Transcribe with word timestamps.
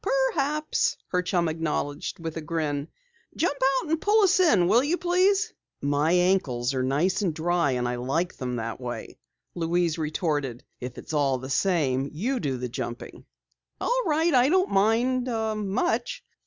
"Perhaps," 0.33 0.97
her 1.09 1.21
chum 1.21 1.47
acknowledged 1.47 2.17
with 2.17 2.35
a 2.35 2.41
grin. 2.41 2.87
"Jump 3.35 3.55
out 3.77 3.89
and 3.91 4.01
pull 4.01 4.23
us 4.23 4.39
in, 4.39 4.67
will 4.67 4.83
you 4.83 4.97
please?" 4.97 5.53
"My 5.79 6.11
ankles 6.11 6.73
are 6.73 6.81
nice 6.81 7.21
and 7.21 7.35
dry 7.35 7.73
and 7.73 7.87
I 7.87 7.97
like 7.97 8.33
them 8.35 8.55
that 8.55 8.81
way," 8.81 9.19
Louise 9.53 9.99
retorted. 9.99 10.63
"If 10.79 10.97
it's 10.97 11.13
all 11.13 11.37
the 11.37 11.51
same, 11.51 12.09
you 12.11 12.39
do 12.39 12.57
the 12.57 12.67
jumping." 12.67 13.25
"All 13.79 14.01
right, 14.07 14.33
I 14.33 14.49
don't 14.49 14.71
mind 14.71 15.25
much." 15.67 16.23